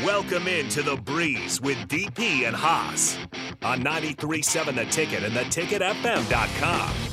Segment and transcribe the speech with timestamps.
[0.00, 3.18] Welcome into the breeze with DP and Haas
[3.62, 7.11] on 93.7 The Ticket and theticketfm.com.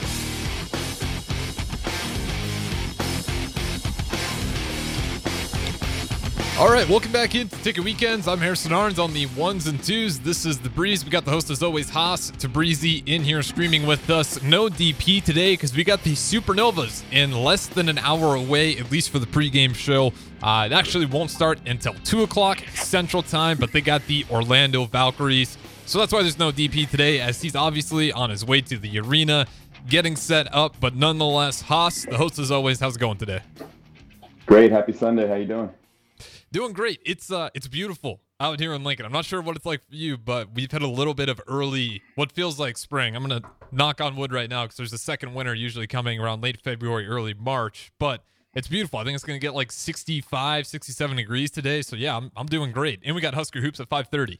[6.60, 8.28] All right, welcome back into Ticket Weekends.
[8.28, 10.20] I'm Harrison Arns on the ones and twos.
[10.20, 11.06] This is the Breeze.
[11.06, 14.44] We got the host as always, Haas to Breezy in here streaming with us.
[14.44, 18.92] No DP today because we got the Supernovas in less than an hour away, at
[18.92, 20.12] least for the pregame show.
[20.44, 24.84] Uh, it actually won't start until two o'clock Central Time, but they got the Orlando
[24.84, 28.78] Valkyries, so that's why there's no DP today, as he's obviously on his way to
[28.78, 29.48] the arena,
[29.88, 30.76] getting set up.
[30.82, 33.40] But nonetheless, Haas, the host as always, how's it going today?
[34.46, 35.26] Great, happy Sunday.
[35.26, 35.70] How you doing?
[36.52, 37.00] Doing great.
[37.06, 39.06] It's uh it's beautiful out here in Lincoln.
[39.06, 41.40] I'm not sure what it's like for you, but we've had a little bit of
[41.48, 43.16] early what feels like spring.
[43.16, 46.20] I'm going to knock on wood right now cuz there's a second winter usually coming
[46.20, 48.24] around late February, early March, but
[48.56, 48.98] it's beautiful.
[48.98, 51.84] I think it's going to get like 65, 67 degrees today.
[51.84, 53.00] So yeah, I'm I'm doing great.
[53.06, 54.40] And we got Husker hoops at 5:30.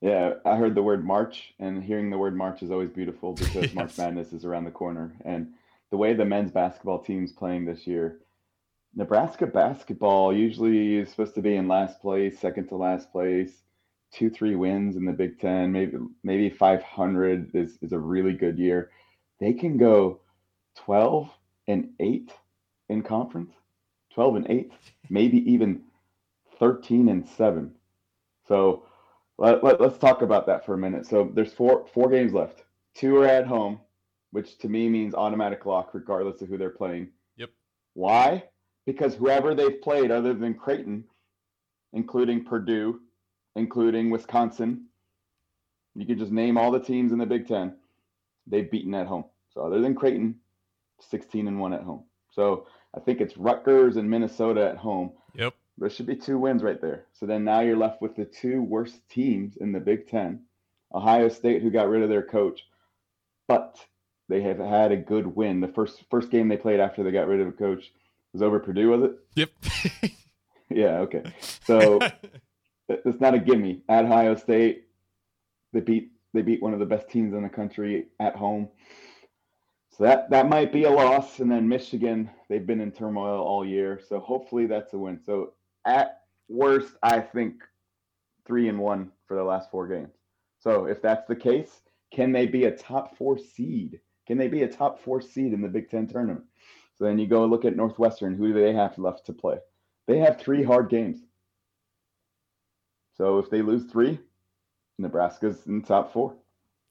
[0.00, 3.54] Yeah, I heard the word March, and hearing the word March is always beautiful because
[3.64, 3.74] yes.
[3.74, 5.14] March Madness is around the corner.
[5.24, 5.52] And
[5.90, 8.20] the way the men's basketball team's playing this year,
[8.94, 13.62] Nebraska basketball usually is supposed to be in last place, second to last place,
[14.12, 18.58] two, three wins in the Big Ten, maybe maybe 500 is, is a really good
[18.58, 18.90] year.
[19.38, 20.20] They can go
[20.76, 21.30] 12
[21.68, 22.32] and 8
[22.88, 23.54] in conference,
[24.14, 24.72] 12 and 8,
[25.08, 25.82] maybe even
[26.58, 27.72] 13 and 7.
[28.46, 28.84] So
[29.38, 31.06] let, let, us talk about that for a minute.
[31.06, 32.64] So there's four four games left.
[32.94, 33.80] Two are at home,
[34.32, 37.08] which to me means automatic lock regardless of who they're playing.
[37.36, 37.50] Yep.
[37.94, 38.44] Why?
[38.92, 41.04] Because whoever they've played other than Creighton,
[41.92, 42.98] including Purdue,
[43.54, 44.86] including Wisconsin,
[45.94, 47.76] you can just name all the teams in the Big Ten,
[48.48, 49.26] they've beaten at home.
[49.54, 50.34] So other than Creighton,
[51.08, 52.02] 16 and 1 at home.
[52.32, 55.12] So I think it's Rutgers and Minnesota at home.
[55.36, 55.54] Yep.
[55.78, 57.06] There should be two wins right there.
[57.12, 60.40] So then now you're left with the two worst teams in the Big Ten.
[60.92, 62.66] Ohio State, who got rid of their coach,
[63.46, 63.78] but
[64.28, 65.60] they have had a good win.
[65.60, 67.92] The first first game they played after they got rid of a coach
[68.32, 69.12] was over Purdue, was it?
[69.34, 70.12] Yep.
[70.70, 70.98] yeah.
[71.00, 71.22] Okay.
[71.64, 71.98] So
[72.88, 73.82] it's not a gimme.
[73.88, 74.84] At Ohio State,
[75.72, 78.68] they beat they beat one of the best teams in the country at home.
[79.96, 81.40] So that that might be a loss.
[81.40, 84.00] And then Michigan, they've been in turmoil all year.
[84.08, 85.20] So hopefully that's a win.
[85.24, 85.54] So
[85.84, 87.54] at worst, I think
[88.46, 90.14] three and one for the last four games.
[90.58, 91.82] So if that's the case,
[92.12, 94.00] can they be a top four seed?
[94.26, 96.44] Can they be a top four seed in the Big Ten tournament?
[97.00, 98.36] So then you go look at Northwestern.
[98.36, 99.56] Who do they have left to play?
[100.06, 101.16] They have three hard games.
[103.16, 104.18] So if they lose three,
[104.98, 106.34] Nebraska's in the top four.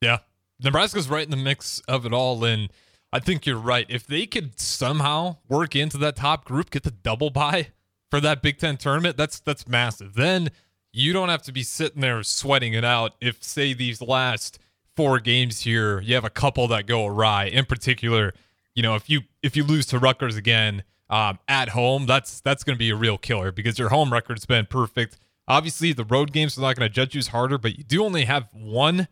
[0.02, 0.20] Yeah.
[0.59, 2.44] Nebraska's right in the mix of it all.
[2.44, 2.72] And
[3.14, 3.86] I think you're right.
[3.88, 7.68] If they could somehow work into that top group, get the double bye
[8.09, 10.16] for that Big Ten tournament, that's that's massive.
[10.16, 10.50] Then
[10.91, 14.58] you don't have to be sitting there sweating it out if, say, these last
[14.96, 17.46] four games here, you have a couple that go awry.
[17.46, 18.34] In particular,
[18.75, 22.63] you know, if you if you lose to Rutgers again um, at home, that's that's
[22.63, 25.18] going to be a real killer because your home record's been perfect.
[25.47, 28.03] Obviously, the road games are not going to judge you as harder, but you do
[28.03, 29.08] only have one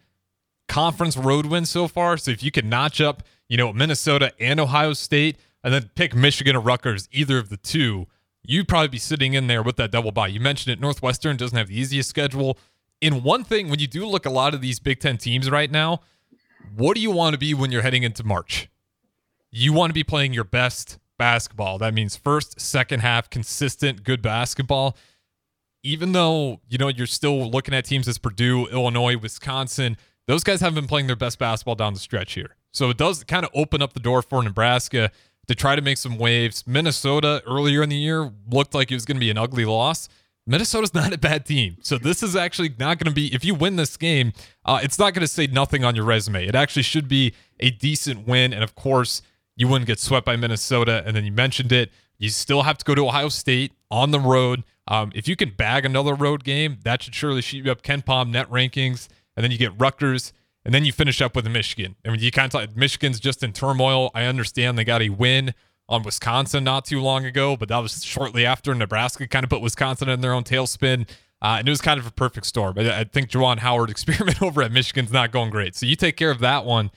[0.67, 2.17] conference road win so far.
[2.17, 6.15] So if you can notch up, you know, Minnesota and Ohio State, and then pick
[6.15, 8.07] Michigan or Rutgers, either of the two,
[8.43, 10.27] you'd probably be sitting in there with that double bye.
[10.27, 12.57] You mentioned it, Northwestern doesn't have the easiest schedule.
[13.01, 15.71] In one thing, when you do look a lot of these Big Ten teams right
[15.71, 16.01] now,
[16.75, 18.69] what do you want to be when you're heading into March?
[19.51, 21.77] You want to be playing your best basketball.
[21.77, 24.95] That means first, second half, consistent, good basketball.
[25.83, 29.97] Even though, you know, you're still looking at teams as Purdue, Illinois, Wisconsin,
[30.27, 32.55] those guys haven't been playing their best basketball down the stretch here.
[32.71, 35.11] So it does kind of open up the door for Nebraska
[35.47, 36.65] to try to make some waves.
[36.67, 40.09] Minnesota earlier in the year looked like it was going to be an ugly loss.
[40.45, 41.77] Minnesota's not a bad team.
[41.81, 44.33] So this is actually not going to be, if you win this game,
[44.65, 46.45] uh, it's not going to say nothing on your resume.
[46.45, 48.53] It actually should be a decent win.
[48.53, 49.21] And of course,
[49.57, 51.03] you wouldn't get swept by Minnesota.
[51.05, 51.91] And then you mentioned it.
[52.17, 54.63] You still have to go to Ohio State on the road.
[54.87, 58.29] Um, if you can bag another road game, that should surely shoot you up KenPom
[58.29, 59.09] net rankings.
[59.35, 60.33] And then you get Rutgers,
[60.63, 61.95] and then you finish up with Michigan.
[62.05, 64.09] I mean, you kind of talk, Michigan's just in turmoil.
[64.15, 65.53] I understand they got a win
[65.89, 69.61] on Wisconsin not too long ago, but that was shortly after Nebraska kind of put
[69.61, 71.07] Wisconsin in their own tailspin.
[71.41, 72.75] Uh, and it was kind of a perfect storm.
[72.77, 75.75] I, I think Juwan Howard experiment over at Michigan's not going great.
[75.75, 76.91] So you take care of that one.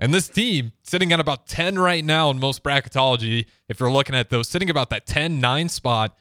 [0.00, 4.14] And this team sitting at about 10 right now in most bracketology, if you're looking
[4.14, 6.16] at those, sitting about that 10 9 spot,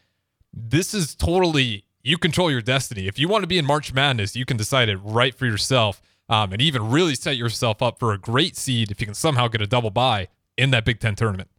[0.53, 3.07] this is totally, you control your destiny.
[3.07, 6.01] If you want to be in March Madness, you can decide it right for yourself
[6.27, 9.47] um, and even really set yourself up for a great seed if you can somehow
[9.47, 10.27] get a double bye
[10.57, 11.49] in that Big Ten tournament.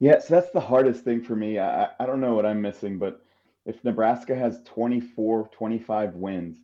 [0.00, 1.58] Yeah, so that's the hardest thing for me.
[1.58, 3.24] I, I don't know what I'm missing, but
[3.64, 6.58] if Nebraska has 24, 25 wins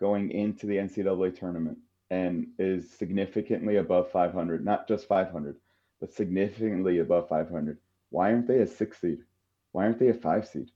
[0.00, 1.78] going into the NCAA tournament
[2.12, 5.56] and is significantly above 500, not just 500,
[5.98, 7.78] but significantly above 500,
[8.10, 9.20] why aren't they a six seed?
[9.72, 10.70] Why aren't they a five seed?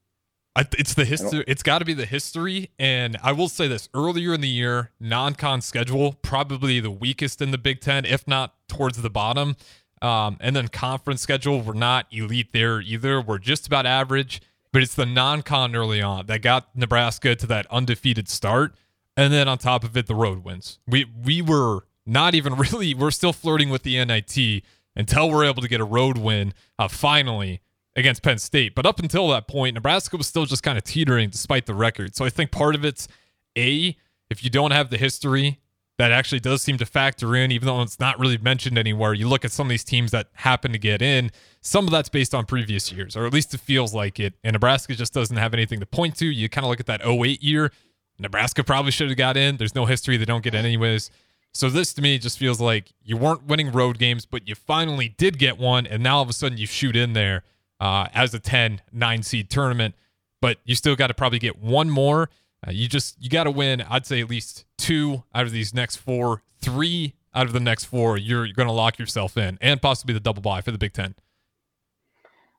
[0.78, 1.44] it's the history.
[1.46, 2.70] It's got to be the history.
[2.78, 7.42] And I will say this earlier in the year, non con schedule, probably the weakest
[7.42, 9.56] in the Big Ten, if not towards the bottom.
[10.00, 13.20] Um, and then conference schedule, we're not elite there either.
[13.20, 14.40] We're just about average,
[14.72, 18.74] but it's the non con early on that got Nebraska to that undefeated start.
[19.16, 20.78] And then on top of it, the road wins.
[20.86, 24.62] We, we were not even really, we're still flirting with the NIT
[24.94, 27.60] until we're able to get a road win uh, finally
[27.94, 28.74] against Penn State.
[28.74, 32.14] But up until that point, Nebraska was still just kind of teetering despite the record.
[32.14, 33.08] So I think part of it's
[33.56, 33.96] A,
[34.30, 35.60] if you don't have the history,
[35.98, 39.14] that actually does seem to factor in, even though it's not really mentioned anywhere.
[39.14, 41.30] You look at some of these teams that happen to get in,
[41.62, 44.34] some of that's based on previous years, or at least it feels like it.
[44.44, 46.26] And Nebraska just doesn't have anything to point to.
[46.26, 47.72] You kind of look at that 08 year.
[48.18, 49.56] Nebraska probably should have got in.
[49.56, 50.16] There's no history.
[50.16, 51.10] They don't get in anyways.
[51.52, 55.08] So this to me just feels like you weren't winning road games, but you finally
[55.08, 57.44] did get one, and now all of a sudden you shoot in there
[57.80, 59.94] uh, as a 10 9 seed tournament
[60.40, 62.30] but you still got to probably get one more
[62.66, 65.74] uh, you just you got to win i'd say at least two out of these
[65.74, 69.58] next four three out of the next four you're, you're going to lock yourself in
[69.60, 71.14] and possibly the double bye for the big ten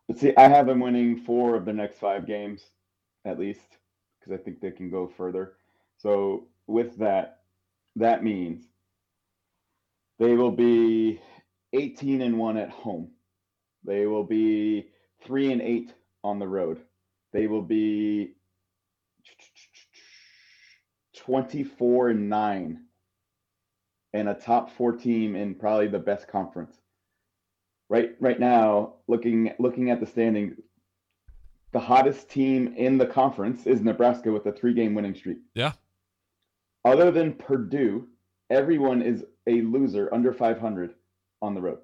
[0.07, 2.62] Let's see i have them winning four of the next five games
[3.25, 3.77] at least
[4.27, 5.53] because i think they can go further
[5.97, 7.39] so with that
[7.95, 8.65] that means
[10.19, 11.19] they will be
[11.74, 13.09] 18 and 1 at home
[13.83, 14.89] they will be
[15.25, 15.94] three and eight
[16.24, 16.81] on the road.
[17.33, 18.33] They will be
[21.15, 22.83] 24 and nine
[24.13, 26.75] and a top four team in probably the best conference.
[27.89, 30.59] Right right now, looking looking at the standings,
[31.77, 35.38] the hottest team in the conference is Nebraska with a three game winning streak.
[35.53, 35.74] Yeah.
[36.83, 38.07] Other than Purdue,
[38.50, 40.95] everyone is a loser under 500
[41.44, 41.77] on the road.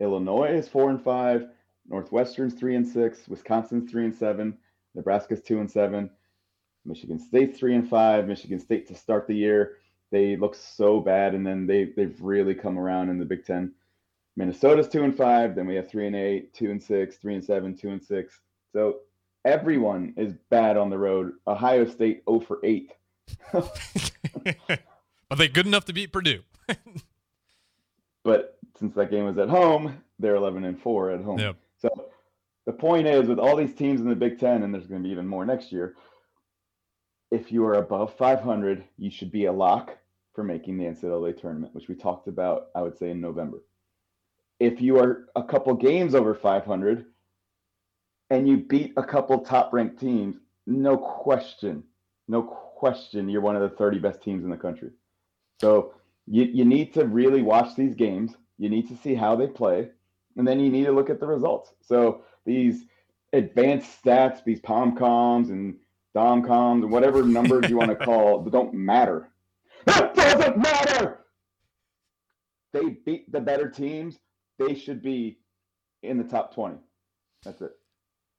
[0.00, 1.46] Illinois is four and five.
[1.86, 4.56] Northwestern's three and six, Wisconsin's three and seven,
[4.94, 6.08] Nebraska's two and seven,
[6.86, 8.26] Michigan State's three and five.
[8.26, 9.76] Michigan State to start the year,
[10.10, 13.72] they look so bad, and then they they've really come around in the Big Ten.
[14.36, 15.54] Minnesota's two and five.
[15.54, 18.40] Then we have three and eight, two and six, three and seven, two and six.
[18.72, 19.00] So
[19.44, 21.32] everyone is bad on the road.
[21.46, 22.92] Ohio State 0 for 8.
[23.54, 26.42] Are they good enough to beat Purdue?
[28.24, 31.38] but since that game was at home, they're 11 and 4 at home.
[31.38, 31.56] Yep.
[31.80, 32.10] So
[32.66, 35.06] the point is, with all these teams in the Big Ten, and there's going to
[35.06, 35.94] be even more next year,
[37.30, 39.96] if you are above 500, you should be a lock
[40.34, 43.58] for making the NCAA tournament, which we talked about, I would say, in November.
[44.60, 47.06] If you are a couple games over 500
[48.30, 50.36] and you beat a couple top ranked teams,
[50.66, 51.82] no question,
[52.28, 54.90] no question, you're one of the 30 best teams in the country.
[55.60, 55.94] So
[56.26, 58.34] you, you need to really watch these games.
[58.58, 59.90] You need to see how they play
[60.38, 61.74] and then you need to look at the results.
[61.82, 62.84] So these
[63.32, 65.76] advanced stats, these POMCOMs and
[66.16, 69.30] DOMCOMs and whatever numbers you want to call, don't matter.
[69.84, 71.18] That doesn't matter.
[72.72, 74.16] They beat the better teams.
[74.58, 75.38] They should be
[76.02, 76.76] in the top 20.
[77.44, 77.72] That's it.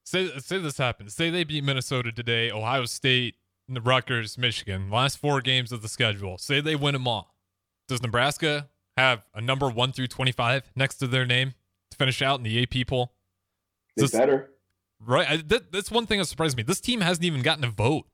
[0.09, 1.13] Say, say this happens.
[1.13, 3.35] Say they beat Minnesota today, Ohio State,
[3.69, 4.89] Rutgers, Michigan.
[4.89, 6.39] Last four games of the schedule.
[6.39, 7.35] Say they win them all.
[7.87, 11.53] Does Nebraska have a number one through 25 next to their name?
[11.91, 13.13] To finish out in the AP poll?
[13.95, 14.49] They this, better.
[14.99, 15.29] Right.
[15.29, 16.63] I, that, that's one thing that surprised me.
[16.63, 18.07] This team hasn't even gotten a vote,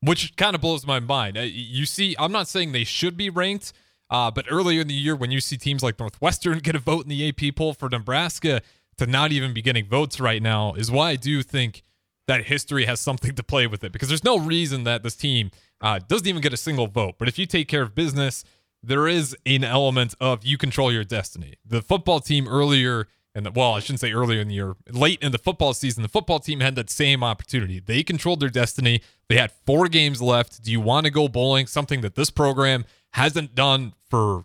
[0.00, 1.36] which kind of blows my mind.
[1.36, 3.72] You see, I'm not saying they should be ranked,
[4.10, 7.04] uh, but earlier in the year, when you see teams like Northwestern get a vote
[7.04, 8.62] in the AP poll for Nebraska
[8.98, 11.82] to not even be getting votes right now, is why I do think
[12.26, 15.50] that history has something to play with it because there's no reason that this team
[15.80, 17.14] uh, doesn't even get a single vote.
[17.18, 18.44] But if you take care of business,
[18.82, 21.54] there is an element of you control your destiny.
[21.64, 25.32] The football team earlier, and well, I shouldn't say earlier in the year, late in
[25.32, 27.80] the football season, the football team had that same opportunity.
[27.80, 29.00] They controlled their destiny.
[29.28, 30.62] They had four games left.
[30.62, 31.66] Do you want to go bowling?
[31.66, 34.44] Something that this program hasn't done for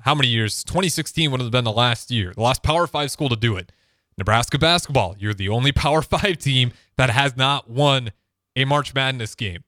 [0.00, 0.64] how many years?
[0.64, 3.70] 2016 would have been the last year, the last Power Five school to do it.
[4.18, 8.12] Nebraska basketball, you're the only Power Five team that has not won
[8.56, 9.64] a March Madness game.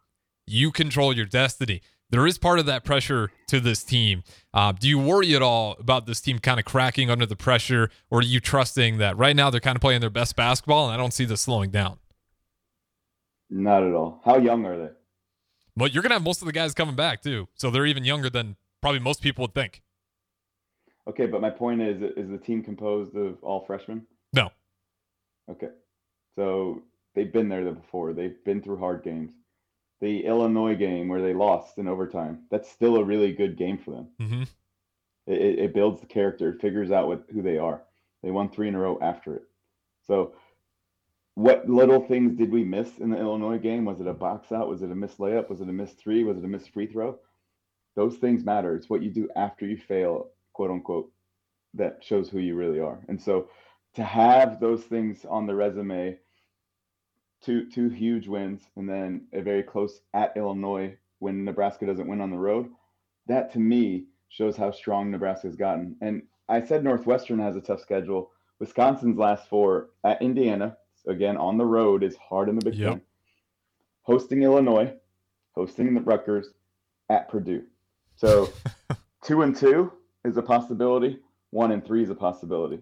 [0.47, 1.81] You control your destiny
[2.15, 4.23] there is part of that pressure to this team.
[4.53, 7.91] Uh, do you worry at all about this team kind of cracking under the pressure,
[8.09, 10.95] or are you trusting that right now they're kind of playing their best basketball, and
[10.95, 11.99] I don't see this slowing down?
[13.51, 14.21] Not at all.
[14.25, 14.91] How young are they?
[15.77, 18.31] Well, you're gonna have most of the guys coming back too, so they're even younger
[18.31, 19.83] than probably most people would think.
[21.09, 24.07] Okay, but my point is, is the team composed of all freshmen?
[24.35, 24.51] No.
[25.51, 25.71] Okay,
[26.37, 26.83] so
[27.15, 28.13] they've been there before.
[28.13, 29.33] They've been through hard games.
[30.01, 33.93] The Illinois game where they lost in overtime, that's still a really good game for
[33.93, 34.09] them.
[34.21, 34.43] Mm-hmm.
[35.27, 37.83] It, it builds the character, it figures out what who they are.
[38.23, 39.43] They won three in a row after it.
[40.07, 40.33] So,
[41.35, 43.85] what little things did we miss in the Illinois game?
[43.85, 44.69] Was it a box out?
[44.69, 45.51] Was it a missed layup?
[45.51, 46.25] Was it a missed three?
[46.25, 47.19] Was it a missed free throw?
[47.97, 48.75] Those things matter.
[48.75, 51.11] It's what you do after you fail, quote unquote,
[51.75, 53.01] that shows who you really are.
[53.09, 53.49] And so,
[53.95, 56.19] to have those things on the resume,
[57.43, 62.21] two two huge wins, and then a very close at Illinois when Nebraska doesn't win
[62.21, 62.69] on the road,
[63.27, 65.97] that to me shows how strong Nebraska's gotten.
[66.01, 68.31] And I said Northwestern has a tough schedule.
[68.59, 72.91] Wisconsin's last four at Indiana, again on the road, is hard in the Big Yep.
[72.91, 73.01] Ten.
[74.03, 74.93] Hosting Illinois,
[75.55, 76.49] hosting the Rutgers,
[77.09, 77.65] at Purdue.
[78.17, 78.51] So
[79.25, 79.93] two and two
[80.25, 81.21] is a possibility.
[81.51, 82.81] One and three is a possibility.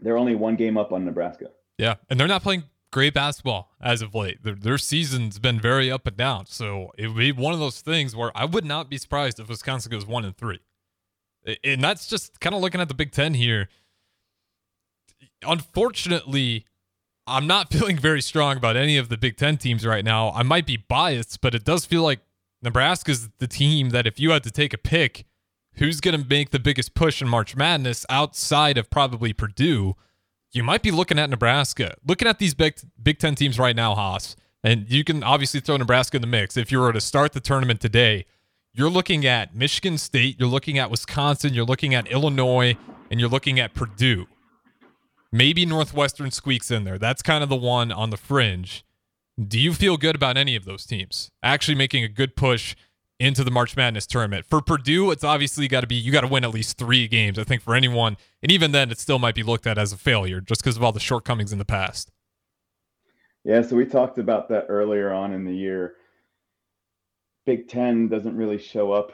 [0.00, 1.46] They're only one game up on Nebraska.
[1.78, 4.42] Yeah, and they're not playing great basketball as of late.
[4.44, 6.46] Their, their season's been very up and down.
[6.46, 9.48] So it would be one of those things where I would not be surprised if
[9.48, 10.60] Wisconsin goes one and three.
[11.62, 13.68] And that's just kind of looking at the Big Ten here.
[15.46, 16.64] Unfortunately,
[17.26, 20.30] I'm not feeling very strong about any of the Big Ten teams right now.
[20.30, 22.20] I might be biased, but it does feel like
[22.62, 25.26] Nebraska's the team that if you had to take a pick,
[25.76, 29.96] who's going to make the biggest push in March Madness outside of probably Purdue?
[30.54, 31.96] you might be looking at Nebraska.
[32.06, 35.76] Looking at these big Big Ten teams right now, Haas, and you can obviously throw
[35.76, 36.56] Nebraska in the mix.
[36.56, 38.24] If you were to start the tournament today,
[38.72, 42.76] you're looking at Michigan State, you're looking at Wisconsin, you're looking at Illinois,
[43.10, 44.26] and you're looking at Purdue.
[45.32, 46.98] Maybe Northwestern squeaks in there.
[46.98, 48.84] That's kind of the one on the fringe.
[49.36, 52.76] Do you feel good about any of those teams actually making a good push
[53.18, 54.46] into the March Madness tournament?
[54.46, 57.38] For Purdue, it's obviously got to be you got to win at least three games.
[57.38, 59.96] I think for anyone, and even then, it still might be looked at as a
[59.96, 62.10] failure just because of all the shortcomings in the past.
[63.44, 65.94] Yeah, so we talked about that earlier on in the year.
[67.44, 69.12] Big Ten doesn't really show up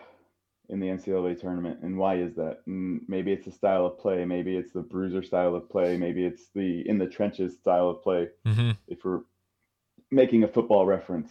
[0.69, 2.59] in the NCAA tournament, and why is that?
[2.67, 6.25] And maybe it's the style of play, maybe it's the bruiser style of play, maybe
[6.25, 8.29] it's the in the trenches style of play.
[8.47, 8.71] Mm-hmm.
[8.87, 9.23] If we're
[10.13, 11.31] making a football reference,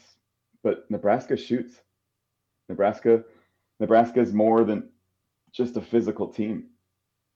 [0.61, 1.75] but Nebraska shoots.
[2.69, 3.23] Nebraska,
[3.79, 4.89] Nebraska is more than
[5.51, 6.65] just a physical team.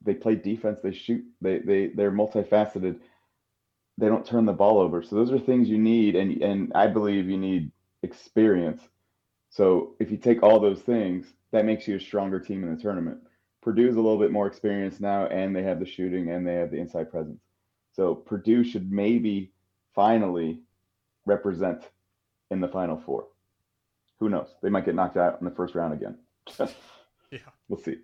[0.04, 0.80] They play defense.
[0.84, 1.24] They shoot.
[1.42, 3.00] They they they're multifaceted
[3.98, 5.04] they don't turn the ball over.
[5.04, 7.72] So those are things you need, and and I believe you need
[8.02, 8.82] experience.
[9.50, 12.82] So if you take all those things, that makes you a stronger team in the
[12.82, 13.20] tournament.
[13.62, 16.72] Purdue's a little bit more experienced now, and they have the shooting and they have
[16.72, 17.42] the inside presence.
[17.94, 19.52] So Purdue should maybe
[19.94, 20.62] finally
[21.26, 21.84] represent
[22.50, 23.28] in the Final Four.
[24.20, 24.48] Who knows?
[24.62, 26.18] They might get knocked out in the first round again.
[27.32, 27.40] Yeah.
[27.68, 27.96] We'll see.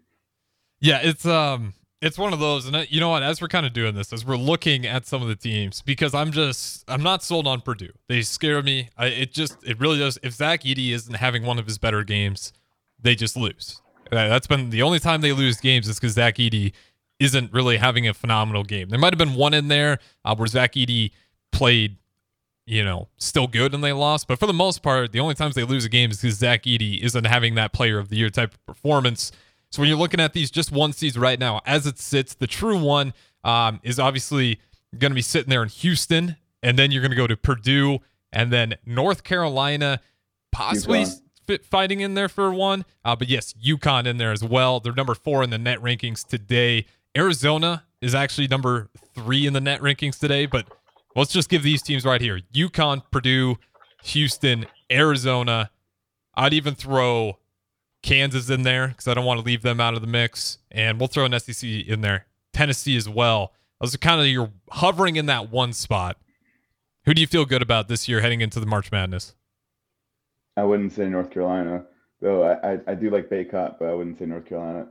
[0.80, 3.64] Yeah, it's um it's one of those and uh, you know what as we're kind
[3.66, 7.04] of doing this as we're looking at some of the teams because I'm just I'm
[7.04, 7.92] not sold on Purdue.
[8.08, 8.90] They scare me.
[8.98, 12.04] I, it just it really does if Zach Edey isn't having one of his better
[12.04, 12.54] games,
[13.00, 13.84] they just lose.
[14.12, 16.74] Uh, That's been the only time they lose games is cuz Zach Edey
[17.20, 18.90] isn't really having a phenomenal game.
[18.90, 21.12] There might have been one in there uh, where Zach Edey
[21.52, 21.98] played
[22.70, 24.28] you know, still good and they lost.
[24.28, 26.64] But for the most part, the only times they lose a game is because Zach
[26.64, 29.32] Edey isn't having that player of the year type of performance.
[29.72, 32.46] So when you're looking at these just one seeds right now, as it sits, the
[32.46, 34.60] true one um, is obviously
[34.98, 38.00] going to be sitting there in Houston, and then you're going to go to Purdue,
[38.32, 40.00] and then North Carolina,
[40.52, 41.06] possibly
[41.48, 42.86] fit, fighting in there for one.
[43.04, 44.80] Uh, but yes, UConn in there as well.
[44.80, 46.86] They're number four in the net rankings today.
[47.18, 50.68] Arizona is actually number three in the net rankings today, but
[51.20, 53.58] let's just give these teams right here UConn, Purdue,
[54.04, 55.70] Houston, Arizona.
[56.36, 57.38] I'd even throw
[58.02, 60.58] Kansas in there because I don't want to leave them out of the mix.
[60.72, 63.54] And we'll throw an SEC in there, Tennessee as well.
[63.82, 66.18] Those are kind of you're hovering in that one spot.
[67.06, 69.36] Who do you feel good about this year heading into the March Madness?
[70.58, 71.86] I wouldn't say North Carolina,
[72.22, 72.44] though.
[72.44, 74.88] I, I, I do like Bacot, but I wouldn't say North Carolina.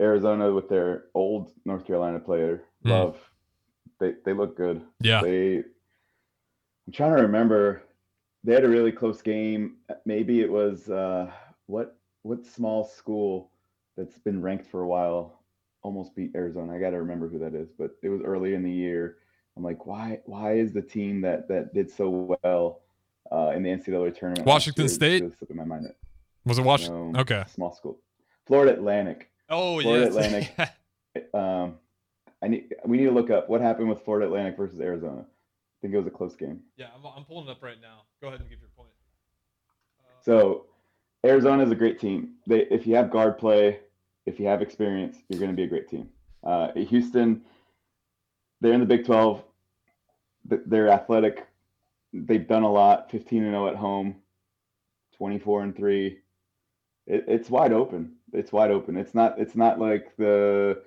[0.00, 2.90] Arizona with their old North Carolina player, Hmm.
[2.90, 3.30] Love.
[3.98, 4.82] They they look good.
[5.00, 5.22] Yeah.
[5.22, 5.58] They.
[5.58, 7.82] I'm trying to remember.
[8.42, 9.76] They had a really close game.
[10.04, 11.30] Maybe it was uh,
[11.66, 13.50] what what small school
[13.96, 15.40] that's been ranked for a while
[15.82, 16.74] almost beat Arizona.
[16.74, 19.18] I got to remember who that is, but it was early in the year.
[19.56, 22.80] I'm like, why why is the team that that did so well
[23.30, 24.46] uh, in the NCAA tournament?
[24.46, 25.22] Washington State?
[25.22, 25.92] really slipping my mind.
[26.44, 27.16] Was it Washington?
[27.16, 27.44] Okay.
[27.54, 27.98] Small school.
[28.46, 29.30] Florida Atlantic.
[29.48, 29.82] Oh, yeah.
[29.82, 30.50] Florida yes.
[31.16, 31.34] Atlantic.
[31.34, 31.74] Um,
[32.44, 35.22] I need we need to look up what happened with Florida Atlantic versus Arizona.
[35.22, 36.60] I think it was a close game.
[36.76, 38.02] yeah, I'm, I'm pulling it up right now.
[38.20, 38.90] Go ahead and give your point.
[40.20, 40.66] So
[41.24, 42.34] Arizona is a great team.
[42.46, 43.80] They if you have guard play,
[44.26, 46.10] if you have experience, you're going to be a great team.
[46.42, 47.40] Uh, Houston,
[48.60, 49.42] they're in the Big 12.
[50.44, 51.46] They're athletic.
[52.12, 53.10] they've done a lot.
[53.10, 54.16] 15 and 0 at home,
[55.16, 56.18] 24 and three.
[57.06, 58.16] It, it's wide open.
[58.34, 58.98] It's wide open.
[58.98, 59.38] It's not.
[59.38, 60.82] It's not like the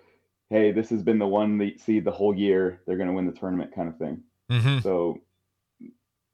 [0.49, 2.81] hey, this has been the one seed the whole year.
[2.85, 4.23] They're going to win the tournament kind of thing.
[4.51, 4.79] Mm-hmm.
[4.79, 5.19] So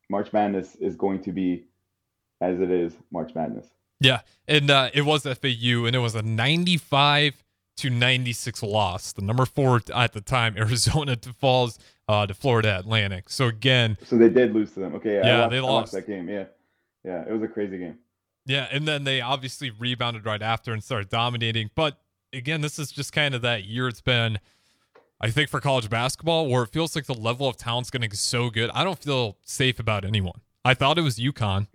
[0.10, 1.66] March Madness is going to be
[2.42, 3.68] as it is March Madness.
[4.00, 7.44] Yeah, and uh, it was FAU, and it was a 95
[7.78, 9.14] to 96 loss.
[9.14, 13.30] The number four at the time, Arizona to falls uh, to Florida Atlantic.
[13.30, 14.96] So again, so they did lose to them.
[14.96, 16.28] Okay, yeah, watched, they lost that game.
[16.28, 16.46] Yeah,
[17.04, 17.98] yeah, it was a crazy game.
[18.46, 21.70] Yeah, and then they obviously rebounded right after and started dominating.
[21.76, 21.98] But
[22.34, 24.40] again, this is just kind of that year it's been.
[25.22, 28.50] I think for college basketball, where it feels like the level of talent's getting so
[28.50, 30.42] good, I don't feel safe about anyone.
[30.66, 31.68] I thought it was UConn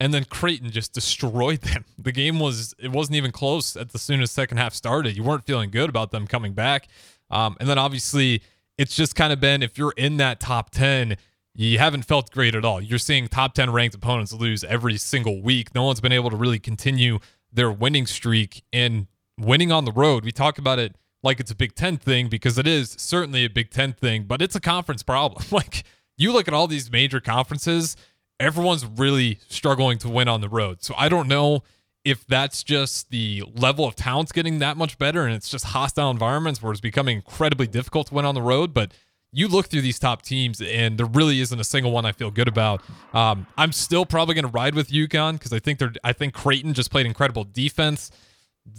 [0.00, 1.84] and then Creighton just destroyed them.
[1.96, 5.16] The game was it wasn't even close at the soon as second half started.
[5.16, 6.88] You weren't feeling good about them coming back,
[7.30, 8.42] um, and then obviously
[8.76, 11.16] it's just kind of been if you're in that top ten,
[11.54, 12.82] you haven't felt great at all.
[12.82, 15.74] You're seeing top ten ranked opponents lose every single week.
[15.74, 19.06] No one's been able to really continue their winning streak and
[19.38, 20.24] winning on the road.
[20.24, 23.50] We talk about it like it's a Big Ten thing because it is certainly a
[23.50, 25.44] Big Ten thing, but it's a conference problem.
[25.50, 25.84] like
[26.16, 27.96] you look at all these major conferences
[28.40, 30.82] everyone's really struggling to win on the road.
[30.82, 31.62] So I don't know
[32.04, 36.10] if that's just the level of talent's getting that much better and it's just hostile
[36.10, 38.74] environments where it's becoming incredibly difficult to win on the road.
[38.74, 38.92] But
[39.32, 42.30] you look through these top teams and there really isn't a single one I feel
[42.30, 42.82] good about.
[43.14, 46.34] Um, I'm still probably going to ride with UConn because I think they're I think
[46.34, 48.10] Creighton just played incredible defense.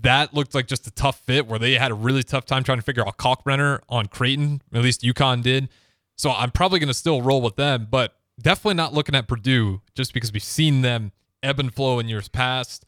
[0.01, 2.79] That looked like just a tough fit where they had a really tough time trying
[2.79, 4.61] to figure out Kalkbrenner on Creighton.
[4.73, 5.69] At least UConn did.
[6.15, 7.87] So I'm probably going to still roll with them.
[7.89, 11.11] But definitely not looking at Purdue just because we've seen them
[11.43, 12.85] ebb and flow in years past.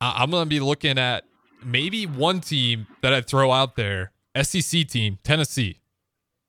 [0.00, 1.24] I'm going to be looking at
[1.64, 5.78] maybe one team that I'd throw out there SEC team, Tennessee.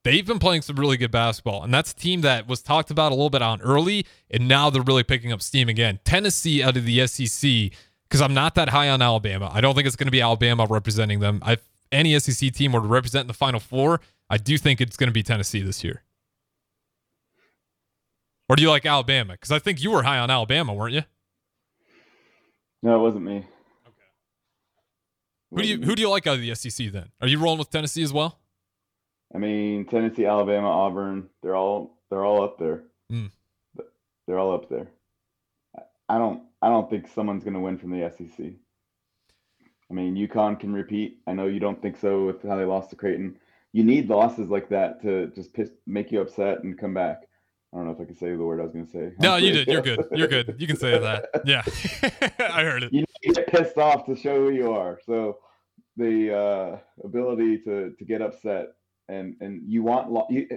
[0.03, 3.11] They've been playing some really good basketball, and that's a team that was talked about
[3.11, 5.99] a little bit on early, and now they're really picking up steam again.
[6.03, 7.71] Tennessee out of the SEC,
[8.13, 9.49] because I'm not that high on Alabama.
[9.51, 11.41] I don't think it's going to be Alabama representing them.
[11.47, 15.07] If any SEC team were to represent the Final Four, I do think it's going
[15.07, 16.03] to be Tennessee this year.
[18.47, 19.33] Or do you like Alabama?
[19.33, 21.01] Because I think you were high on Alabama, weren't you?
[22.83, 23.37] No, it wasn't me.
[23.37, 23.47] Okay.
[25.49, 27.09] Who do you who do you like out of the SEC then?
[27.19, 28.37] Are you rolling with Tennessee as well?
[29.33, 32.83] I mean, Tennessee, Alabama, Auburn, they're all they're all up there.
[33.11, 33.31] Mm.
[34.27, 34.91] They're all up there.
[36.07, 38.45] I don't I don't think someone's going to win from the SEC.
[39.91, 41.17] I mean, UConn can repeat.
[41.27, 43.37] I know you don't think so with how they lost to Creighton.
[43.73, 47.23] You need losses like that to just piss, make you upset and come back.
[47.73, 49.11] I don't know if I can say the word I was going to say.
[49.19, 49.67] No, you did.
[49.67, 50.05] You're good.
[50.13, 50.55] You're good.
[50.57, 51.25] You can say that.
[51.45, 51.63] Yeah,
[52.39, 52.93] I heard it.
[52.93, 54.99] You get pissed off to show who you are.
[55.05, 55.39] So
[55.97, 58.67] the uh, ability to to get upset
[59.09, 60.47] and and you want lo- you,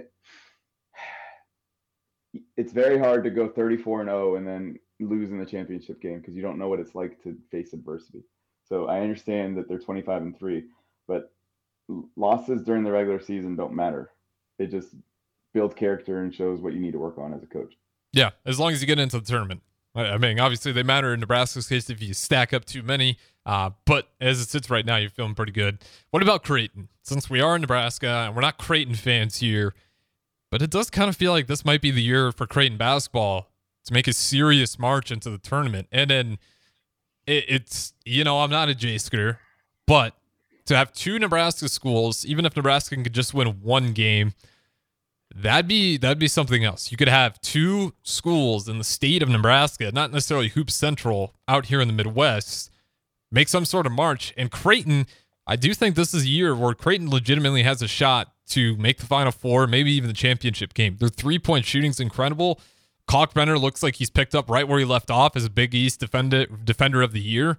[2.55, 6.19] it's very hard to go 34 and 0 and then lose in the championship game
[6.19, 8.23] because you don't know what it's like to face adversity.
[8.67, 10.63] So I understand that they're 25 and 3,
[11.07, 11.31] but
[12.15, 14.11] losses during the regular season don't matter.
[14.59, 14.89] It just
[15.53, 17.75] builds character and shows what you need to work on as a coach.
[18.11, 19.61] Yeah, as long as you get into the tournament.
[19.95, 23.17] I mean, obviously they matter in Nebraska's case if you stack up too many.
[23.45, 25.79] Uh, but as it sits right now, you're feeling pretty good.
[26.11, 26.89] What about Creighton?
[27.01, 29.73] Since we are in Nebraska and we're not Creighton fans here,
[30.51, 33.49] but it does kind of feel like this might be the year for Creighton basketball
[33.87, 35.87] to make a serious march into the tournament.
[35.91, 36.37] And then
[37.25, 39.39] it, it's, you know, I'm not a J scooter,
[39.85, 40.13] but
[40.65, 44.33] to have two Nebraska schools, even if Nebraska can just win one game,
[45.35, 46.91] That'd be that'd be something else.
[46.91, 51.67] You could have two schools in the state of Nebraska, not necessarily Hoop Central out
[51.67, 52.71] here in the Midwest,
[53.31, 54.33] make some sort of march.
[54.37, 55.05] And Creighton,
[55.45, 58.99] I do think this is a year where Creighton legitimately has a shot to make
[58.99, 60.95] the Final Four, maybe even the championship game.
[60.97, 62.59] Their three point shooting's incredible.
[63.07, 65.99] Kalkbrenner looks like he's picked up right where he left off as a Big East
[65.99, 67.57] defender defender of the year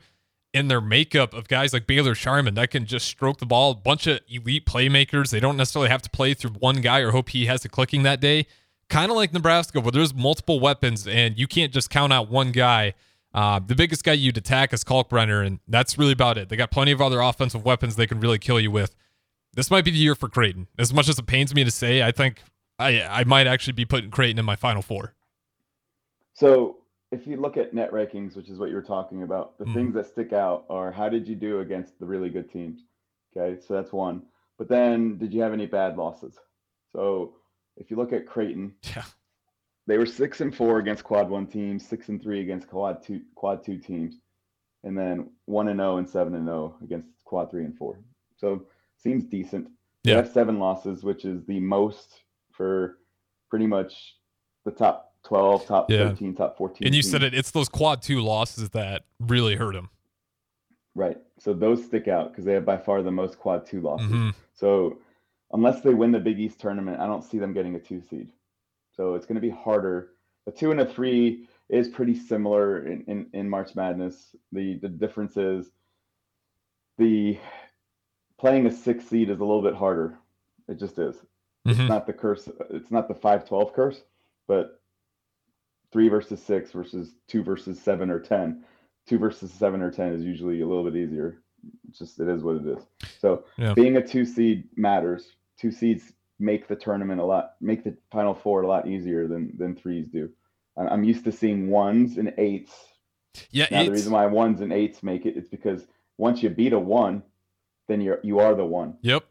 [0.55, 3.75] in their makeup of guys like Baylor Scheierman that can just stroke the ball, a
[3.75, 5.31] bunch of elite playmakers.
[5.31, 8.03] They don't necessarily have to play through one guy or hope he has a clicking
[8.05, 8.47] that day.
[8.89, 12.53] Kind of like Nebraska, where there's multiple weapons and you can't just count out one
[12.53, 12.95] guy.
[13.35, 16.49] Uh, the biggest guy you'd attack is Kalkbrenner, and that's really about it.
[16.49, 18.95] They got plenty of other offensive weapons they can really kill you with.
[19.53, 20.67] This might be the year for Creighton.
[20.79, 22.43] As much as it pains me to say, I think
[22.79, 25.15] I I might actually be putting Creighton in my final four.
[26.39, 26.77] So
[27.11, 29.75] if you look at net rankings, which is what you were talking about, the Mhm.
[29.75, 32.85] things that stick out are how did you do against the really good teams?
[33.37, 34.25] Okay, so that's one.
[34.57, 36.39] But then, did you have any bad losses?
[36.93, 37.35] So
[37.77, 39.05] if you look at Creighton, Yeah.
[39.89, 43.25] they were six and four against quad one teams, six and three against quad two
[43.35, 44.21] quad two teams,
[44.85, 47.99] and then one and zero and seven and zero against quad three and four.
[48.37, 49.67] So seems decent.
[50.05, 50.19] They Yeah.
[50.19, 52.23] have seven losses, which is the most
[52.53, 53.01] for
[53.51, 54.21] pretty much
[54.65, 56.09] the top 12, top Yeah.
[56.09, 56.87] 13, top 14.
[56.87, 57.11] And you teams.
[57.13, 57.35] said it.
[57.35, 59.91] It's those quad two losses that really hurt him.
[60.95, 61.19] Right.
[61.39, 64.11] So those stick out because they have by far the most quad two losses.
[64.11, 64.35] Mhm.
[64.55, 64.99] So
[65.53, 68.33] unless they win the Big East tournament, I don't see them getting a two seed.
[68.91, 70.13] So it's going to be harder.
[70.47, 74.35] A two and a three is pretty similar in, in, in March Madness.
[74.53, 75.71] The the difference is
[76.97, 77.39] the
[78.39, 80.19] playing a six seed is a little bit harder.
[80.69, 81.17] It just is.
[81.67, 81.89] It's Mhm.
[81.89, 82.49] not the curse.
[82.71, 84.03] It's not the five twelve curse,
[84.47, 84.81] but
[85.93, 88.65] three versus six versus two versus seven or ten.
[89.07, 91.39] Two versus seven or ten is usually a little bit easier.
[91.89, 92.85] It's just it is what it is.
[93.21, 93.75] So Yeah.
[93.75, 95.33] being a two seed matters.
[95.59, 99.57] Two seeds make the tournament a lot, make the final four a lot easier than
[99.57, 100.31] than threes do.
[100.77, 102.73] I'm used to seeing ones and eights.
[103.51, 105.87] Yeah, Now the reason why ones and eights make it is because
[106.19, 107.23] once you beat a one,
[107.89, 108.97] then you're you are the one.
[109.03, 109.25] Yep.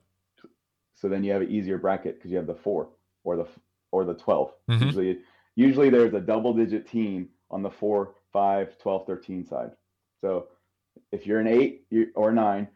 [0.95, 2.89] So then you have an easier bracket because you have the four
[3.23, 3.47] or the
[3.91, 4.51] or the 12.
[4.69, 4.81] Mhm.
[4.81, 5.19] Usually,
[5.57, 9.71] usually there's a double digit team on the four, five, 12, 13 side.
[10.21, 10.49] So
[11.11, 12.67] if you're an eight or nine,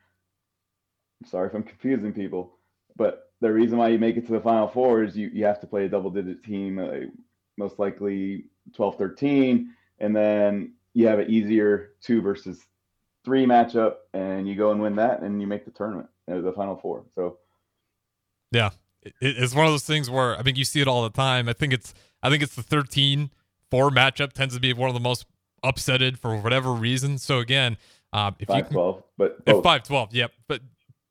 [1.21, 2.57] I'm sorry if I'm confusing people,
[2.97, 5.61] but the reason why you make it to the final four is you, you have
[5.61, 7.07] to play a double digit team, uh,
[7.55, 12.59] most likely 12, 13, and then you have an easier two versus
[13.23, 16.51] three matchup, and you go and win that, and you make the tournament, uh, the
[16.51, 17.05] final four.
[17.13, 17.37] So
[19.03, 21.49] it, it's one of those things where I think you see it all the time.
[21.49, 23.31] I think it's I think it's the 13
[23.69, 25.25] 4 matchup tends to be one of the most
[25.63, 27.17] upsetted for whatever reason.
[27.17, 27.77] So again,
[28.13, 29.63] um, if you five can, twelve, but if.
[29.63, 30.31] 5 12, yep.
[30.47, 30.61] But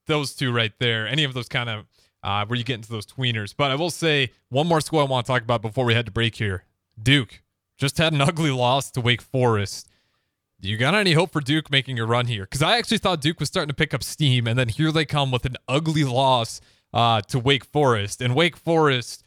[0.07, 1.87] those two right there, any of those kind of
[2.23, 3.55] uh, where you get into those tweeners.
[3.57, 6.07] But I will say one more school I want to talk about before we head
[6.07, 6.65] to break here.
[7.01, 7.43] Duke
[7.79, 9.89] just had an ugly loss to Wake Forest.
[10.61, 12.43] Do you got any hope for Duke making a run here?
[12.43, 15.07] Because I actually thought Duke was starting to pick up steam, and then here they
[15.07, 16.61] come with an ugly loss
[16.93, 18.21] uh, to Wake Forest.
[18.21, 19.25] And Wake Forest,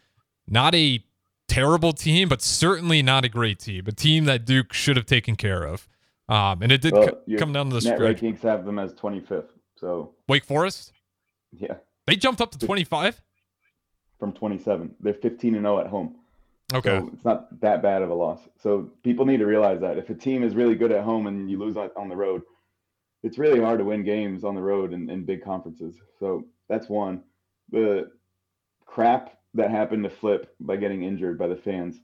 [0.47, 1.03] not a
[1.47, 3.83] terrible team, but certainly not a great team.
[3.87, 5.87] A team that Duke should have taken care of.
[6.29, 8.21] Um, and it did Well, your come down to the net stretch.
[8.21, 9.49] rankings have them as 25th.
[9.75, 10.93] So Wake Forest,
[11.51, 11.75] yeah,
[12.07, 13.21] they jumped up to 25.
[14.19, 16.15] from 27, they're 15 and 0 at home.
[16.73, 16.97] Okay.
[16.99, 18.39] So it's not that bad of a loss.
[18.61, 21.51] So people need to realize that if a team is really good at home and
[21.51, 22.41] you lose on, on the road,
[23.21, 25.95] it's really hard to win games on the road in, in big conferences.
[26.19, 27.21] So that's one.
[27.73, 28.11] The
[28.85, 31.99] crap that happened to Flip by getting injured by the fans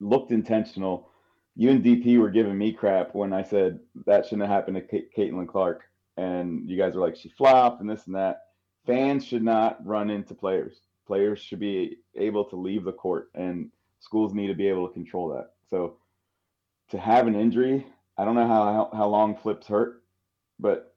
[0.00, 1.08] looked intentional.
[1.56, 5.02] You and DP were giving me crap when I said that shouldn't have happened to
[5.16, 5.84] Caitlin Clark.
[6.18, 8.42] And you guys were like, she flopped and this and that.
[8.86, 10.82] Fans should not run into players.
[11.06, 13.70] Players should be able to leave the court, and
[14.00, 15.52] schools need to be able to control that.
[15.70, 15.96] So
[16.90, 17.86] to have an injury,
[18.18, 20.02] I don't know how, how long Flip's hurt,
[20.58, 20.89] but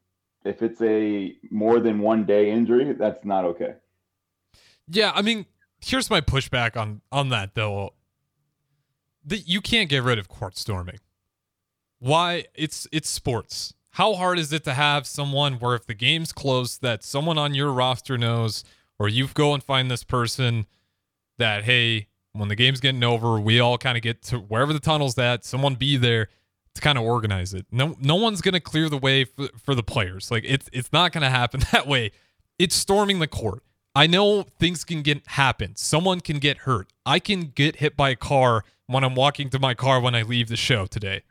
[0.45, 3.75] if it's a more than one day injury, that's not okay.
[4.87, 5.45] Yeah, I mean,
[5.81, 7.93] here's my pushback on on that though.
[9.25, 10.99] The, you can't get rid of court storming.
[11.99, 12.45] Why?
[12.53, 13.73] It's it's sports.
[13.91, 17.53] How hard is it to have someone where if the game's close, that someone on
[17.53, 18.63] your roster knows,
[18.99, 20.65] or you go and find this person
[21.37, 24.79] that hey, when the game's getting over, we all kind of get to wherever the
[24.79, 25.45] tunnel's at.
[25.45, 26.27] Someone be there
[26.75, 27.65] to kind of organize it.
[27.71, 30.31] No, no one's gonna clear the way for, for the players.
[30.31, 32.11] Like it's it's not gonna happen that way.
[32.59, 33.63] It's storming the court.
[33.95, 35.75] I know things can get happen.
[35.75, 36.91] Someone can get hurt.
[37.05, 40.23] I can get hit by a car when I'm walking to my car when I
[40.23, 41.23] leave the show today.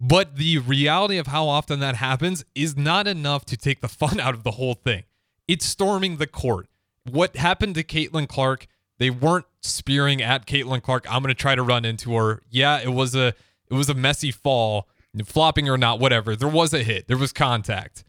[0.00, 4.20] But the reality of how often that happens is not enough to take the fun
[4.20, 5.04] out of the whole thing.
[5.48, 6.68] It's storming the court.
[7.10, 8.66] What happened to Caitlin Clark?
[8.98, 11.10] They weren't spearing at Caitlin Clark.
[11.10, 12.42] I'm gonna try to run into her.
[12.50, 13.34] Yeah, it was a
[13.74, 14.88] it was a messy fall,
[15.24, 16.36] flopping or not, whatever.
[16.36, 17.08] There was a hit.
[17.08, 18.04] There was contact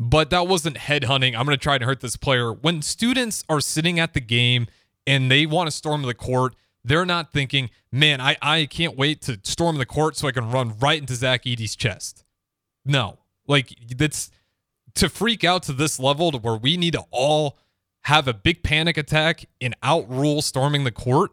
[0.00, 1.36] but that wasn't headhunting.
[1.36, 2.50] I'm going to try to hurt this player.
[2.50, 4.66] When students are sitting at the game
[5.06, 9.20] and they want to storm the court, they're not thinking, man, I, I can't wait
[9.22, 12.24] to storm the court so I can run right into Zach Edey's chest.
[12.82, 14.30] No, like that's
[14.94, 17.58] to freak out to this level to where we need to all
[18.04, 21.32] have a big panic attack and outrule storming the court.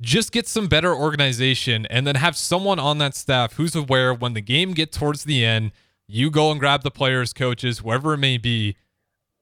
[0.00, 4.34] Just get some better organization and then have someone on that staff who's aware when
[4.34, 5.72] the game gets towards the end
[6.08, 8.76] you go and grab the players, coaches, whoever it may be,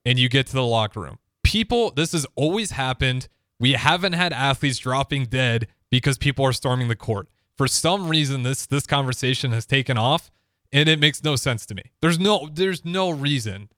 [0.05, 1.19] and you get to the locker room.
[1.43, 3.29] People, this has always happened.
[3.61, 7.29] We haven't had athletes dropping dead because people are storming the court.
[7.57, 10.33] For some reason, this this conversation has taken off,
[10.73, 11.85] and it makes no sense to me.
[12.01, 13.69] There's no there's no reason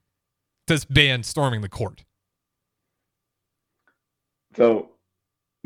[0.67, 2.03] to ban storming the court.
[4.55, 4.89] So,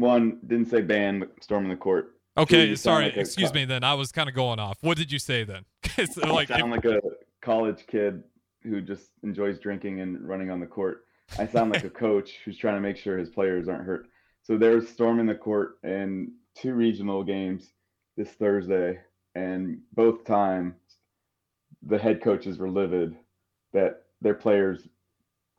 [0.01, 2.15] one didn't say ban, but storming the court.
[2.37, 3.65] Okay, sound sorry, like excuse co- me.
[3.65, 4.77] Then I was kind of going off.
[4.81, 5.63] What did you say then?
[6.17, 7.01] like, I sound if- like a
[7.41, 8.23] college kid
[8.63, 11.05] who just enjoys drinking and running on the court.
[11.39, 14.07] I sound like a coach who's trying to make sure his players aren't hurt.
[14.43, 17.71] So they're storming the court and two regional games
[18.17, 18.99] this Thursday,
[19.35, 20.75] and both times
[21.83, 23.15] the head coaches were livid
[23.73, 24.87] that their players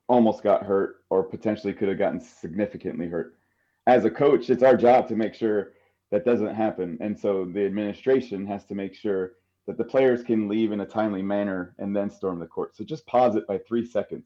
[0.09, 3.37] almost got hurt or potentially could have gotten significantly hurt.
[3.87, 5.73] As a coach, it's our job to make sure
[6.11, 6.99] that doesn't happen.
[7.01, 9.33] And so the administration has to make sure
[9.67, 12.77] that the players can leave in a timely manner and then storm the court.
[12.77, 14.25] So just pause it by three seconds.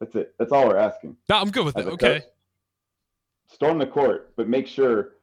[0.00, 0.34] That's it.
[0.38, 1.16] That's all we're asking.
[1.28, 1.86] No, I'm good with that.
[1.86, 2.20] Okay.
[2.20, 2.28] Coach,
[3.52, 5.14] storm the court, but make sure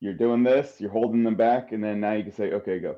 [0.00, 2.96] you're doing this, you're holding them back, and then now you can say, okay, go.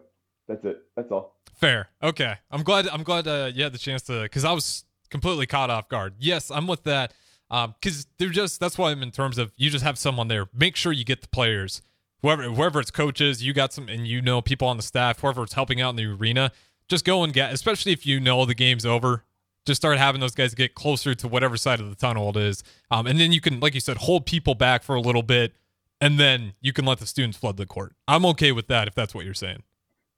[0.49, 0.83] That's it.
[0.97, 1.37] That's all.
[1.55, 1.89] Fair.
[2.03, 2.35] Okay.
[2.51, 2.87] I'm glad.
[2.89, 6.15] I'm glad uh, you had the chance to, because I was completely caught off guard.
[6.19, 7.15] Yes, I'm with that.
[7.49, 10.47] Because um, they're just that's why I'm in terms of you just have someone there.
[10.53, 11.83] Make sure you get the players,
[12.23, 15.43] whoever whoever it's coaches, you got some, and you know people on the staff, whoever
[15.43, 16.53] it's helping out in the arena.
[16.89, 19.25] Just go and get, especially if you know the game's over.
[19.67, 22.63] Just start having those guys get closer to whatever side of the tunnel it is,
[22.91, 25.55] um, and then you can, like you said, hold people back for a little bit,
[26.01, 27.95] and then you can let the students flood the court.
[28.07, 29.63] I'm okay with that if that's what you're saying.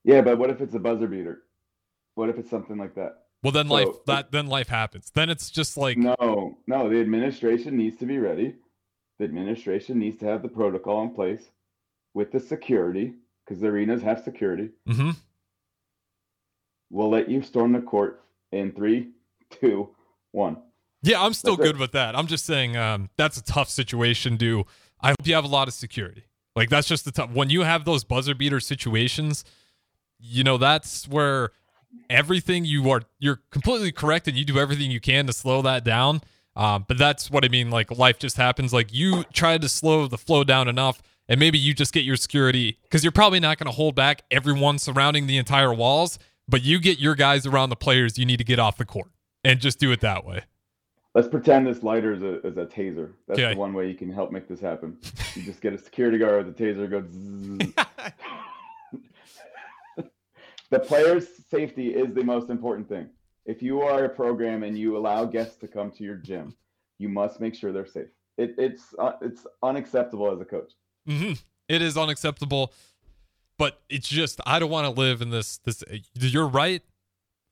[0.02, 1.42] Yeah, but what if it's a buzzer beater?
[2.14, 3.25] What if it's something like that?
[3.46, 5.12] Well, then so, life that then life happens.
[5.14, 6.88] Then it's just like no, no.
[6.90, 8.56] The administration needs to be ready.
[9.20, 11.48] The administration needs to have the protocol in place
[12.12, 14.70] with the security because the arenas have security.
[14.88, 15.10] Mm-hmm.
[16.90, 19.10] We'll let you storm the court in three,
[19.50, 19.90] two,
[20.32, 20.56] one.
[21.04, 21.80] Yeah, I'm still that's good it.
[21.80, 22.18] with that.
[22.18, 24.36] I'm just saying um, that's a tough situation.
[24.36, 24.64] Do
[25.00, 26.24] I hope you have a lot of security?
[26.56, 29.44] Like that's just the tough when you have those buzzer beater situations
[30.18, 31.50] you know that's where
[32.08, 35.84] everything you are you're completely correct and you do everything you can to slow that
[35.84, 36.20] down.
[36.54, 38.72] Um, but that's what i mean like life just happens.
[38.72, 42.16] Like you try to slow the flow down enough and maybe you just get your
[42.16, 46.62] security because you're probably not going to hold back everyone surrounding the entire walls but
[46.62, 49.10] you get your guys around the players you need to get off the court
[49.44, 50.42] and just do it that way.
[51.14, 53.12] Let's pretend this lighter is a, is a taser.
[53.26, 53.54] That's okay.
[53.54, 54.98] the one way you can help make this happen.
[55.34, 57.72] You just get a security guard with a taser goes
[60.70, 63.08] the player's safety is the most important thing.
[63.44, 66.54] If you are a program and you allow guests to come to your gym,
[66.98, 68.08] you must make sure they're safe.
[68.38, 70.72] It, it's uh, it's unacceptable as a coach.
[71.08, 71.34] Mm-hmm.
[71.68, 72.72] It is unacceptable,
[73.58, 75.58] but it's just I don't want to live in this.
[75.58, 75.82] This
[76.14, 76.82] you're right.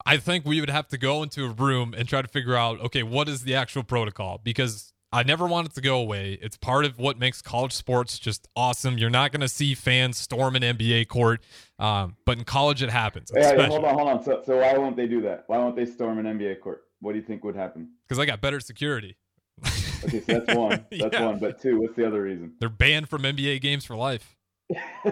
[0.04, 2.80] I think we would have to go into a room and try to figure out
[2.80, 6.36] okay, what is the actual protocol because I never want it to go away.
[6.42, 8.98] It's part of what makes college sports just awesome.
[8.98, 11.40] You're not going to see fans storm an NBA court,
[11.78, 13.30] um, but in college it happens.
[13.32, 14.24] Yeah, yeah, hold on, hold on.
[14.24, 15.44] So, so why won't they do that?
[15.46, 16.82] Why won't they storm an NBA court?
[16.98, 17.90] What do you think would happen?
[18.08, 19.16] Because I got better security.
[19.64, 20.84] okay, so that's one.
[20.90, 21.26] That's yeah.
[21.26, 21.38] one.
[21.38, 22.54] But two, what's the other reason?
[22.58, 24.34] They're banned from NBA games for life.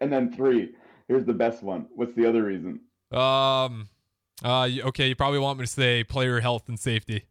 [0.00, 0.76] and then three,
[1.08, 1.86] here's the best one.
[1.96, 2.82] What's the other reason?
[3.10, 3.88] Um.
[4.44, 4.68] Uh.
[4.84, 5.08] Okay.
[5.08, 7.24] You probably want me to say player health and safety.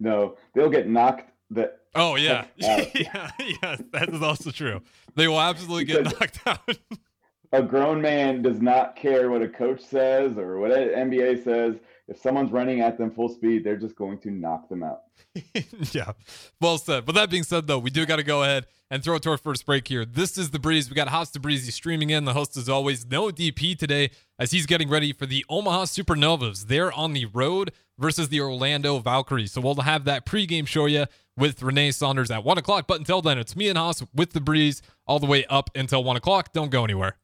[0.00, 1.30] No, they'll get knocked.
[1.50, 3.76] That oh yeah, yeah, yeah.
[3.92, 4.82] That is also true.
[5.14, 6.78] They will absolutely get knocked out.
[7.52, 11.76] a grown man does not care what a coach says or what NBA says.
[12.06, 15.02] If someone's running at them full speed, they're just going to knock them out.
[15.92, 16.12] yeah,
[16.60, 17.04] well said.
[17.04, 19.30] But that being said, though, we do got to go ahead and throw it to
[19.30, 20.06] our first break here.
[20.06, 20.88] This is the breeze.
[20.88, 22.24] We got Haas to Breezy streaming in.
[22.24, 26.66] The host, as always, no DP today as he's getting ready for the Omaha Supernovas.
[26.68, 29.52] They're on the road versus the Orlando Valkyries.
[29.52, 31.06] So we'll have that pregame show you
[31.36, 32.86] with Renee Saunders at one o'clock.
[32.86, 36.02] But until then, it's me and Haas with the breeze all the way up until
[36.04, 36.52] one o'clock.
[36.52, 37.14] Don't go anywhere.